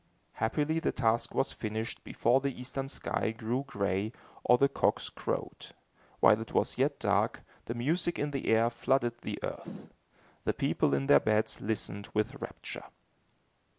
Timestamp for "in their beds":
10.95-11.61